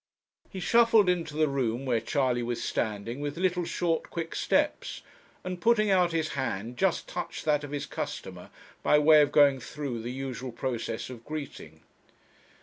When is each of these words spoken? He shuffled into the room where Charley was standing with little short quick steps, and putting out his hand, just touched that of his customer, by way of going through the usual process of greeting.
He 0.49 0.59
shuffled 0.59 1.07
into 1.07 1.35
the 1.37 1.47
room 1.47 1.85
where 1.85 2.01
Charley 2.01 2.41
was 2.41 2.59
standing 2.63 3.19
with 3.19 3.37
little 3.37 3.65
short 3.65 4.09
quick 4.09 4.33
steps, 4.33 5.03
and 5.43 5.61
putting 5.61 5.91
out 5.91 6.11
his 6.11 6.29
hand, 6.29 6.75
just 6.75 7.07
touched 7.07 7.45
that 7.45 7.63
of 7.63 7.69
his 7.69 7.85
customer, 7.85 8.49
by 8.81 8.97
way 8.97 9.21
of 9.21 9.31
going 9.31 9.59
through 9.59 10.01
the 10.01 10.11
usual 10.11 10.51
process 10.51 11.11
of 11.11 11.23
greeting. 11.23 11.83